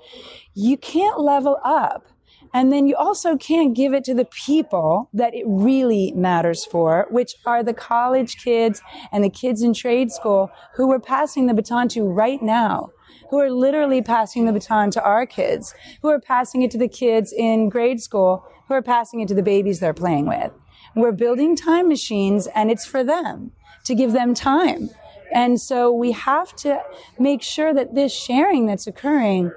you 0.54 0.78
can't 0.78 1.20
level 1.20 1.58
up. 1.62 2.06
And 2.54 2.72
then 2.72 2.86
you 2.86 2.96
also 2.96 3.36
can't 3.36 3.74
give 3.74 3.92
it 3.92 4.04
to 4.04 4.14
the 4.14 4.24
people 4.24 5.08
that 5.12 5.34
it 5.34 5.44
really 5.46 6.12
matters 6.12 6.64
for, 6.64 7.06
which 7.10 7.34
are 7.44 7.62
the 7.62 7.74
college 7.74 8.42
kids 8.42 8.80
and 9.12 9.22
the 9.22 9.30
kids 9.30 9.62
in 9.62 9.74
trade 9.74 10.10
school 10.10 10.50
who 10.74 10.88
we're 10.88 10.98
passing 10.98 11.46
the 11.46 11.54
baton 11.54 11.88
to 11.88 12.02
right 12.02 12.42
now, 12.42 12.90
who 13.30 13.38
are 13.38 13.50
literally 13.50 14.02
passing 14.02 14.46
the 14.46 14.52
baton 14.52 14.90
to 14.92 15.02
our 15.02 15.26
kids, 15.26 15.74
who 16.02 16.08
are 16.08 16.20
passing 16.20 16.62
it 16.62 16.70
to 16.70 16.78
the 16.78 16.88
kids 16.88 17.32
in 17.32 17.68
grade 17.68 18.00
school, 18.00 18.44
who 18.68 18.74
are 18.74 18.82
passing 18.82 19.20
it 19.20 19.28
to 19.28 19.34
the 19.34 19.42
babies 19.42 19.80
they're 19.80 19.94
playing 19.94 20.26
with. 20.26 20.52
We're 20.94 21.12
building 21.12 21.54
time 21.54 21.88
machines 21.88 22.46
and 22.54 22.70
it's 22.70 22.86
for 22.86 23.04
them 23.04 23.52
to 23.84 23.94
give 23.94 24.12
them 24.12 24.34
time. 24.34 24.90
And 25.32 25.60
so 25.60 25.92
we 25.92 26.12
have 26.12 26.56
to 26.56 26.82
make 27.18 27.42
sure 27.42 27.74
that 27.74 27.94
this 27.94 28.12
sharing 28.12 28.66
that's 28.66 28.86
occurring 28.86 29.52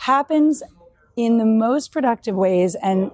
happens 0.00 0.62
in 1.16 1.38
the 1.38 1.44
most 1.44 1.92
productive 1.92 2.34
ways 2.34 2.76
and 2.82 3.10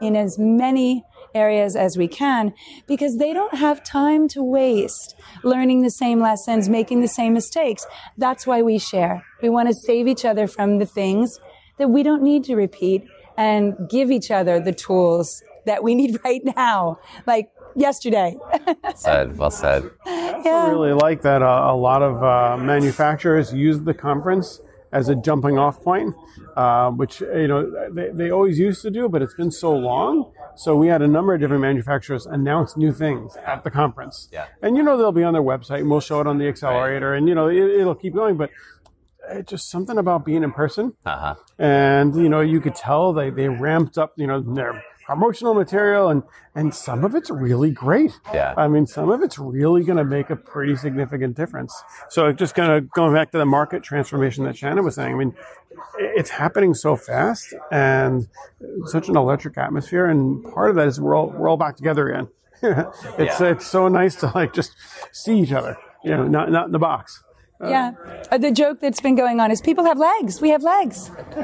in 0.00 0.16
as 0.16 0.38
many 0.38 1.04
areas 1.34 1.74
as 1.74 1.96
we 1.96 2.06
can 2.06 2.54
because 2.86 3.18
they 3.18 3.32
don't 3.32 3.56
have 3.56 3.82
time 3.82 4.28
to 4.28 4.42
waste 4.42 5.16
learning 5.42 5.82
the 5.82 5.90
same 5.90 6.20
lessons, 6.20 6.68
making 6.68 7.00
the 7.00 7.08
same 7.08 7.34
mistakes. 7.34 7.86
That's 8.16 8.46
why 8.46 8.62
we 8.62 8.78
share. 8.78 9.24
We 9.42 9.48
want 9.48 9.68
to 9.68 9.74
save 9.74 10.06
each 10.06 10.24
other 10.24 10.46
from 10.46 10.78
the 10.78 10.86
things 10.86 11.40
that 11.78 11.88
we 11.88 12.02
don't 12.02 12.22
need 12.22 12.44
to 12.44 12.54
repeat 12.54 13.04
and 13.36 13.74
give 13.90 14.10
each 14.10 14.30
other 14.30 14.60
the 14.60 14.72
tools 14.72 15.42
that 15.66 15.82
we 15.82 15.94
need 15.94 16.20
right 16.24 16.42
now. 16.56 17.00
Like 17.26 17.50
yesterday. 17.74 18.36
said, 18.94 19.36
well 19.36 19.50
said. 19.50 19.90
I 20.06 20.42
yeah. 20.44 20.70
really 20.70 20.92
like 20.92 21.22
that 21.22 21.42
uh, 21.42 21.66
a 21.66 21.76
lot 21.76 22.02
of 22.02 22.22
uh, 22.22 22.62
manufacturers 22.62 23.52
use 23.52 23.80
the 23.80 23.94
conference 23.94 24.60
as 24.94 25.08
a 25.08 25.14
jumping 25.16 25.58
off 25.58 25.82
point, 25.82 26.14
uh, 26.56 26.90
which 26.92 27.20
you 27.20 27.48
know 27.48 27.90
they, 27.92 28.10
they 28.10 28.30
always 28.30 28.58
used 28.58 28.80
to 28.82 28.90
do, 28.90 29.08
but 29.08 29.20
it's 29.20 29.34
been 29.34 29.50
so 29.50 29.74
long. 29.74 30.32
So 30.56 30.76
we 30.76 30.86
had 30.86 31.02
a 31.02 31.08
number 31.08 31.34
of 31.34 31.40
different 31.40 31.62
manufacturers 31.62 32.26
announce 32.26 32.76
new 32.76 32.92
things 32.92 33.36
at 33.44 33.64
the 33.64 33.70
conference. 33.70 34.28
Yeah. 34.32 34.46
And 34.62 34.76
you 34.76 34.84
know 34.84 34.96
they'll 34.96 35.12
be 35.12 35.24
on 35.24 35.32
their 35.32 35.42
website, 35.42 35.80
and 35.80 35.90
we'll 35.90 36.00
show 36.00 36.20
it 36.20 36.28
on 36.28 36.38
the 36.38 36.46
accelerator, 36.46 37.10
right. 37.10 37.18
and 37.18 37.28
you 37.28 37.34
know 37.34 37.48
it, 37.48 37.84
will 37.84 37.94
keep 37.94 38.14
going, 38.14 38.36
but. 38.38 38.50
It's 39.26 39.48
just 39.48 39.70
something 39.70 39.96
about 39.96 40.26
being 40.26 40.42
in 40.42 40.52
person, 40.52 40.92
uh-huh. 41.06 41.36
and 41.58 42.14
you 42.14 42.28
know 42.28 42.42
you 42.42 42.60
could 42.60 42.74
tell 42.74 43.14
they, 43.14 43.30
they 43.30 43.48
ramped 43.48 43.96
up 43.96 44.12
you 44.18 44.26
know 44.26 44.42
their 44.42 44.84
promotional 45.06 45.54
material 45.54 46.08
and 46.08 46.22
and 46.54 46.74
some 46.74 47.04
of 47.04 47.14
it's 47.14 47.30
really 47.30 47.70
great. 47.70 48.18
Yeah. 48.32 48.54
I 48.56 48.68
mean 48.68 48.86
some 48.86 49.10
of 49.10 49.22
it's 49.22 49.38
really 49.38 49.84
going 49.84 49.98
to 49.98 50.04
make 50.04 50.30
a 50.30 50.36
pretty 50.36 50.76
significant 50.76 51.36
difference. 51.36 51.74
So 52.08 52.32
just 52.32 52.54
kind 52.54 52.72
of 52.72 52.90
going 52.90 53.12
back 53.14 53.30
to 53.32 53.38
the 53.38 53.46
market 53.46 53.82
transformation 53.82 54.44
that 54.44 54.56
shannon 54.56 54.84
was 54.84 54.94
saying 54.94 55.14
i 55.14 55.16
mean 55.16 55.34
it's 55.98 56.30
happening 56.30 56.74
so 56.74 56.96
fast 56.96 57.54
and 57.70 58.28
such 58.86 59.08
an 59.08 59.16
electric 59.16 59.58
atmosphere 59.58 60.06
and 60.06 60.44
part 60.52 60.70
of 60.70 60.76
that 60.76 60.88
is 60.88 61.00
we're 61.00 61.14
all 61.14 61.28
we're 61.28 61.48
all 61.48 61.56
back 61.56 61.76
together 61.76 62.08
again. 62.10 62.28
It's 63.18 63.40
yeah. 63.40 63.50
it's 63.50 63.66
so 63.66 63.88
nice 63.88 64.14
to 64.16 64.32
like 64.34 64.54
just 64.54 64.72
see 65.12 65.38
each 65.40 65.52
other 65.52 65.76
you 66.02 66.10
know 66.12 66.26
not 66.26 66.50
not 66.50 66.66
in 66.66 66.72
the 66.72 66.78
box 66.78 67.22
yeah. 67.68 67.92
Uh, 68.30 68.38
the 68.38 68.50
joke 68.50 68.80
that's 68.80 69.00
been 69.00 69.14
going 69.14 69.40
on 69.40 69.50
is 69.50 69.60
people 69.60 69.84
have 69.84 69.98
legs. 69.98 70.40
We 70.40 70.50
have 70.50 70.62
legs. 70.62 71.10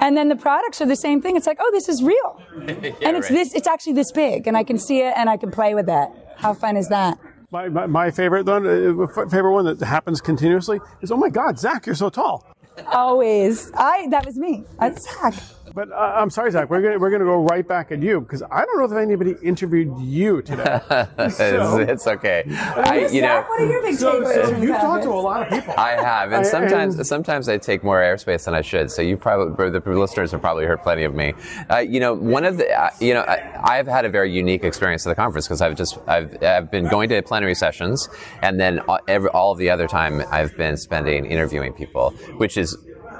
and 0.00 0.16
then 0.16 0.28
the 0.28 0.36
products 0.36 0.80
are 0.80 0.86
the 0.86 0.96
same 0.96 1.20
thing. 1.22 1.36
It's 1.36 1.46
like, 1.46 1.58
oh, 1.60 1.70
this 1.72 1.88
is 1.88 2.02
real. 2.02 2.42
yeah, 2.56 2.92
and 3.02 3.16
it's 3.16 3.30
right. 3.30 3.36
this, 3.36 3.54
it's 3.54 3.68
actually 3.68 3.94
this 3.94 4.12
big 4.12 4.46
and 4.46 4.56
I 4.56 4.64
can 4.64 4.78
see 4.78 5.00
it 5.00 5.14
and 5.16 5.30
I 5.30 5.36
can 5.36 5.50
play 5.50 5.74
with 5.74 5.86
that. 5.86 6.34
How 6.36 6.54
fun 6.54 6.76
is 6.76 6.88
that? 6.88 7.18
My, 7.50 7.68
my, 7.68 7.86
my 7.86 8.10
favorite 8.10 8.46
one, 8.46 8.66
uh, 8.66 9.26
favorite 9.28 9.52
one 9.52 9.64
that 9.64 9.80
happens 9.84 10.20
continuously 10.20 10.78
is, 11.02 11.10
oh 11.10 11.16
my 11.16 11.30
God, 11.30 11.58
Zach, 11.58 11.86
you're 11.86 11.94
so 11.94 12.08
tall. 12.08 12.46
Always. 12.86 13.70
I, 13.74 14.08
that 14.10 14.26
was 14.26 14.36
me. 14.36 14.64
That's 14.78 15.04
Zach. 15.04 15.34
But 15.74 15.92
uh, 15.92 16.14
I'm 16.16 16.30
sorry, 16.30 16.50
Zach. 16.50 16.68
We're 16.68 16.82
gonna 16.82 16.98
we're 16.98 17.10
gonna 17.10 17.24
go 17.24 17.42
right 17.44 17.66
back 17.66 17.92
at 17.92 18.02
you 18.02 18.20
because 18.20 18.42
I 18.42 18.64
don't 18.64 18.78
know 18.78 18.84
if 18.84 19.02
anybody 19.02 19.36
interviewed 19.42 19.98
you 20.00 20.42
today. 20.42 20.80
so, 21.30 21.78
it's, 21.78 21.90
it's, 21.90 22.06
okay. 22.06 22.44
I, 22.48 23.08
you 23.10 23.22
know, 23.22 23.44
what 23.46 23.60
are 23.60 23.66
your 23.66 23.82
big 23.82 23.96
so, 23.96 24.20
takeaways? 24.20 24.46
So 24.46 24.56
you've 24.56 24.76
talked 24.76 25.04
to 25.04 25.10
a 25.10 25.12
lot 25.12 25.42
of 25.42 25.48
people. 25.50 25.74
I 25.76 25.90
have, 25.90 26.32
and 26.32 26.46
sometimes 26.46 26.96
and, 26.96 27.06
sometimes 27.06 27.48
I 27.48 27.58
take 27.58 27.84
more 27.84 28.00
airspace 28.00 28.44
than 28.44 28.54
I 28.54 28.62
should. 28.62 28.90
So 28.90 29.02
you 29.02 29.16
probably 29.16 29.70
the 29.70 29.80
listeners 29.90 30.32
have 30.32 30.40
probably 30.40 30.64
heard 30.64 30.82
plenty 30.82 31.04
of 31.04 31.14
me. 31.14 31.34
Uh, 31.70 31.78
you 31.78 32.00
know, 32.00 32.14
one 32.14 32.44
of 32.44 32.56
the 32.56 32.70
uh, 32.70 32.90
you 33.00 33.14
know 33.14 33.22
I, 33.22 33.76
have 33.76 33.86
had 33.86 34.04
a 34.04 34.10
very 34.10 34.32
unique 34.32 34.64
experience 34.64 35.06
at 35.06 35.10
the 35.10 35.14
conference 35.14 35.46
because 35.46 35.62
I've 35.62 35.76
just 35.76 35.98
I've 36.06 36.42
I've 36.42 36.70
been 36.70 36.88
going 36.88 37.08
to 37.10 37.22
plenary 37.22 37.54
sessions, 37.54 38.08
and 38.42 38.58
then 38.58 38.80
all, 38.80 38.98
every, 39.06 39.30
all 39.30 39.52
of 39.52 39.58
the 39.58 39.70
other 39.70 39.86
time 39.86 40.22
I've 40.30 40.56
been 40.56 40.76
spending 40.76 41.26
interviewing 41.26 41.72
people, 41.72 42.10
which 42.38 42.56
is 42.56 42.69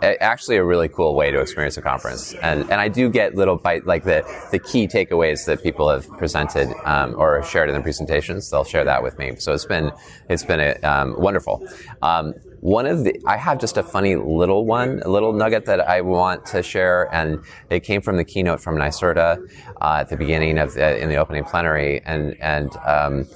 actually 0.02 0.56
a 0.56 0.64
really 0.64 0.88
cool 0.88 1.14
way 1.14 1.30
to 1.30 1.40
experience 1.40 1.76
a 1.76 1.82
conference. 1.82 2.34
And, 2.34 2.62
and 2.62 2.74
I 2.74 2.88
do 2.88 3.08
get 3.08 3.34
little 3.34 3.56
bite, 3.56 3.86
like 3.86 4.04
the, 4.04 4.24
the 4.50 4.58
key 4.58 4.86
takeaways 4.86 5.46
that 5.46 5.62
people 5.62 5.88
have 5.88 6.08
presented, 6.18 6.72
um, 6.84 7.14
or 7.16 7.42
shared 7.42 7.68
in 7.68 7.74
their 7.74 7.82
presentations. 7.82 8.50
They'll 8.50 8.64
share 8.64 8.84
that 8.84 9.02
with 9.02 9.18
me. 9.18 9.36
So 9.36 9.52
it's 9.52 9.66
been, 9.66 9.92
it's 10.28 10.44
been 10.44 10.60
a, 10.60 10.72
um, 10.82 11.14
wonderful. 11.18 11.66
Um, 12.02 12.34
one 12.60 12.86
of 12.86 13.04
the, 13.04 13.18
I 13.26 13.38
have 13.38 13.58
just 13.58 13.76
a 13.78 13.82
funny 13.82 14.16
little 14.16 14.66
one, 14.66 15.00
a 15.04 15.08
little 15.08 15.32
nugget 15.32 15.64
that 15.64 15.80
I 15.80 16.02
want 16.02 16.44
to 16.46 16.62
share, 16.62 17.12
and 17.12 17.42
it 17.70 17.80
came 17.80 18.02
from 18.02 18.16
the 18.16 18.24
keynote 18.24 18.60
from 18.60 18.76
NYSERDA 18.76 19.38
uh, 19.80 19.98
at 20.00 20.10
the 20.10 20.16
beginning 20.16 20.58
of 20.58 20.74
the, 20.74 20.98
in 21.00 21.08
the 21.08 21.16
opening 21.16 21.44
plenary, 21.44 22.02
and 22.04 22.36
and 22.40 22.76
um, 22.86 23.26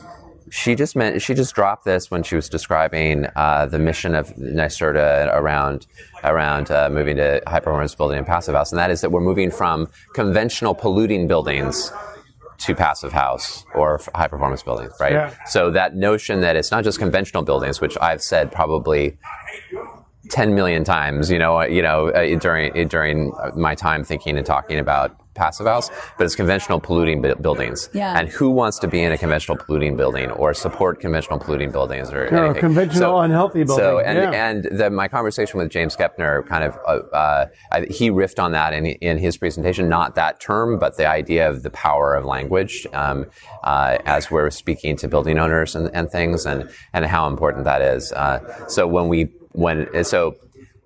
she 0.54 0.76
just 0.76 0.94
meant 0.94 1.20
she 1.20 1.34
just 1.34 1.52
dropped 1.52 1.84
this 1.84 2.12
when 2.12 2.22
she 2.22 2.36
was 2.36 2.48
describing 2.48 3.26
uh, 3.34 3.66
the 3.66 3.78
mission 3.78 4.14
of 4.14 4.28
NYSERDA 4.36 5.34
around 5.34 5.88
around 6.22 6.70
uh, 6.70 6.88
moving 6.88 7.16
to 7.16 7.42
high 7.44 7.58
performance 7.58 7.92
building 7.96 8.18
and 8.18 8.26
passive 8.26 8.54
house, 8.54 8.70
and 8.70 8.78
that 8.78 8.88
is 8.88 9.00
that 9.00 9.10
we're 9.10 9.20
moving 9.20 9.50
from 9.50 9.88
conventional 10.14 10.72
polluting 10.72 11.26
buildings 11.26 11.90
to 12.58 12.72
passive 12.72 13.12
house 13.12 13.64
or 13.74 14.00
high 14.14 14.28
performance 14.28 14.62
buildings, 14.62 14.92
right? 15.00 15.12
Yeah. 15.12 15.34
So 15.46 15.72
that 15.72 15.96
notion 15.96 16.40
that 16.42 16.54
it's 16.54 16.70
not 16.70 16.84
just 16.84 17.00
conventional 17.00 17.42
buildings, 17.42 17.80
which 17.80 17.98
I've 18.00 18.22
said 18.22 18.52
probably 18.52 19.18
10 20.30 20.54
million 20.54 20.84
times, 20.84 21.30
you 21.30 21.38
know, 21.38 21.62
you 21.62 21.82
know, 21.82 22.08
uh, 22.08 22.38
during 22.38 22.88
during 22.88 23.32
my 23.56 23.74
time 23.74 24.04
thinking 24.04 24.36
and 24.36 24.46
talking 24.46 24.78
about 24.78 25.16
passive 25.34 25.66
house, 25.66 25.90
but 26.16 26.24
it's 26.24 26.34
conventional 26.34 26.80
polluting 26.80 27.20
buildings. 27.40 27.90
Yeah. 27.92 28.18
And 28.18 28.28
who 28.28 28.50
wants 28.50 28.78
to 28.80 28.88
be 28.88 29.02
in 29.02 29.12
a 29.12 29.18
conventional 29.18 29.58
polluting 29.58 29.96
building 29.96 30.30
or 30.30 30.54
support 30.54 31.00
conventional 31.00 31.38
polluting 31.38 31.70
buildings 31.70 32.12
or 32.12 32.30
no, 32.30 32.44
anything? 32.44 32.60
conventional 32.60 33.00
so, 33.00 33.18
unhealthy 33.20 33.64
building. 33.64 33.84
So, 33.84 33.98
and, 33.98 34.18
yeah. 34.18 34.48
and 34.48 34.64
the, 34.64 34.90
my 34.90 35.08
conversation 35.08 35.58
with 35.58 35.70
James 35.70 35.96
Kepner 35.96 36.46
kind 36.46 36.64
of, 36.64 36.78
uh, 36.86 37.46
uh, 37.72 37.82
he 37.90 38.10
riffed 38.10 38.42
on 38.42 38.52
that 38.52 38.72
in, 38.72 38.86
in 38.86 39.18
his 39.18 39.36
presentation, 39.36 39.88
not 39.88 40.14
that 40.14 40.40
term, 40.40 40.78
but 40.78 40.96
the 40.96 41.06
idea 41.06 41.48
of 41.48 41.62
the 41.62 41.70
power 41.70 42.14
of 42.14 42.24
language, 42.24 42.86
um, 42.92 43.26
uh, 43.64 43.98
as 44.06 44.30
we're 44.30 44.50
speaking 44.50 44.96
to 44.96 45.08
building 45.08 45.38
owners 45.38 45.74
and, 45.74 45.90
and 45.94 46.10
things 46.10 46.46
and, 46.46 46.70
and 46.92 47.04
how 47.04 47.26
important 47.26 47.64
that 47.64 47.82
is. 47.82 48.12
Uh, 48.12 48.68
so 48.68 48.86
when 48.86 49.08
we, 49.08 49.28
when, 49.54 50.04
so, 50.04 50.36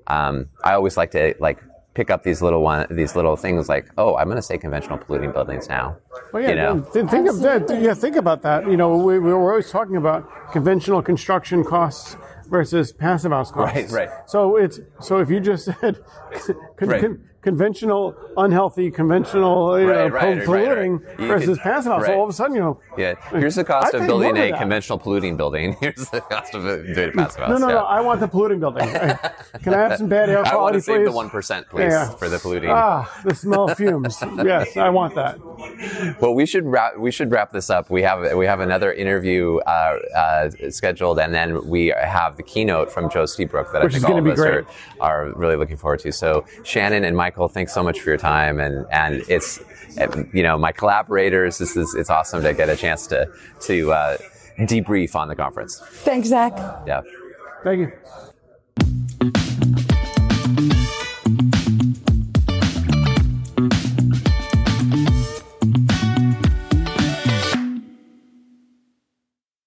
um, 0.07 0.49
I 0.65 0.73
always 0.73 0.97
like 0.97 1.11
to 1.11 1.35
like 1.39 1.59
pick 1.99 2.11
up 2.11 2.23
these 2.23 2.41
little 2.41 2.63
one, 2.63 2.87
these 2.91 3.17
little 3.17 3.35
things 3.35 3.69
like, 3.69 3.91
oh, 3.99 4.17
I'm 4.17 4.27
going 4.27 4.37
to 4.37 4.43
say 4.43 4.57
conventional 4.57 4.99
polluting 4.99 5.33
buildings 5.33 5.69
now. 5.69 5.97
Well, 6.33 6.43
yeah, 6.43 6.49
you 6.51 6.55
know? 6.55 6.83
think 6.83 7.29
of 7.29 7.41
that. 7.41 7.69
Yeah, 7.83 7.93
think 7.93 8.15
about 8.15 8.43
that. 8.43 8.71
You 8.71 8.77
know, 8.77 8.97
we, 8.97 9.19
we 9.19 9.33
were 9.33 9.51
always 9.51 9.71
talking 9.71 9.97
about 9.97 10.53
conventional 10.53 11.03
construction 11.03 11.65
costs 11.65 12.17
versus 12.49 12.93
passive 12.93 13.33
house 13.33 13.51
costs. 13.51 13.93
Right, 13.93 14.09
right. 14.09 14.29
So 14.29 14.57
it's 14.57 14.81
so 15.01 15.19
if 15.19 15.29
you 15.29 15.41
just 15.41 15.65
said 15.65 15.99
con, 16.77 16.89
right. 16.89 17.01
con, 17.01 17.28
conventional, 17.43 18.17
unhealthy, 18.37 18.91
conventional, 18.91 19.79
you 19.79 19.89
right, 19.89 20.09
know, 20.09 20.15
right, 20.15 20.45
polluting 20.45 20.99
versus 21.17 21.59
can, 21.59 21.73
passive 21.73 21.93
house, 21.93 22.09
all 22.09 22.25
of 22.25 22.31
a 22.31 22.33
sudden, 22.33 22.57
you 22.57 22.61
know. 22.61 22.81
Yeah. 22.97 23.15
Here's 23.31 23.55
the 23.55 23.65
cost 23.65 23.95
of 23.95 24.07
building 24.07 24.37
a 24.37 24.57
conventional 24.59 24.99
polluting 24.99 25.37
building. 25.37 25.77
Here's 25.81 26.11
the 26.11 26.21
cost 26.21 26.55
of 26.55 26.63
doing 26.63 27.11
a 27.11 27.13
passive 27.13 27.41
house. 27.41 27.51
No, 27.51 27.59
no, 27.59 27.69
yeah. 27.69 27.75
no. 27.75 27.85
I 27.85 28.01
want 28.01 28.21
the 28.21 28.29
polluting 28.29 28.61
building. 28.61 28.89
Can 29.63 29.75
I 29.75 29.89
have 29.89 29.99
some 29.99 30.09
bad 30.09 30.31
air 30.31 30.43
quality, 30.43 30.51
I 30.51 30.57
want 30.57 30.75
to 30.75 30.81
save 30.81 30.97
please? 30.97 31.05
the 31.07 31.13
one 31.13 31.31
percent, 31.31 31.69
please, 31.69 31.93
yeah. 31.93 32.11
for 32.11 32.29
the 32.29 32.39
polluting. 32.39 32.71
Ah, 32.71 33.21
the 33.25 33.35
smell 33.35 33.71
of 33.71 33.77
fumes. 33.77 34.19
yes, 34.39 34.77
I 34.77 34.89
want 34.89 35.15
that. 35.15 35.39
Well, 36.21 36.35
we 36.35 36.45
should 36.47 36.65
wrap. 36.65 36.97
We 36.99 37.11
should 37.11 37.31
wrap 37.31 37.53
this 37.53 37.71
up. 37.71 37.89
We 37.91 38.03
have 38.03 38.37
we 38.37 38.47
have 38.47 38.61
another 38.61 38.93
interview 38.93 39.59
uh, 39.59 39.99
uh, 40.15 40.51
scheduled, 40.71 41.19
and 41.19 41.33
then 41.33 41.67
we 41.69 41.89
have 41.89 42.37
the 42.37 42.43
keynote 42.43 42.91
from 42.91 43.11
Joe 43.11 43.27
Seabrook 43.27 43.73
that 43.73 43.83
Which 43.83 43.95
I 43.95 43.99
think 43.99 44.11
all 44.11 44.19
of 44.19 44.27
us 44.27 44.41
are, 44.41 44.67
are, 45.01 45.33
really 45.35 45.57
looking 45.57 45.77
forward 45.77 46.01
to. 46.01 46.13
So, 46.13 46.45
Shannon 46.65 47.05
and 47.05 47.17
Michael, 47.29 47.49
thanks 47.49 47.75
so 47.75 47.83
much 47.83 48.01
for 48.01 48.09
your 48.09 48.17
time, 48.17 48.59
and 48.59 48.87
and 48.91 49.23
it's 49.29 49.61
you 50.33 50.43
know 50.43 50.57
my 50.57 50.73
collaborators. 50.73 51.59
This 51.59 51.77
is 51.77 51.95
it's 51.95 52.09
awesome 52.09 52.43
to 52.43 52.55
get 52.55 52.71
a 52.71 52.77
chance 52.77 53.07
to 53.09 53.31
to. 53.61 53.93
Uh, 53.93 54.17
debrief 54.67 55.15
on 55.15 55.29
the 55.29 55.37
conference. 55.37 55.81
Thanks, 56.03 56.31
Zach. 56.31 56.53
Yeah. 56.85 57.03
Thank 57.63 57.79
you. 57.79 57.93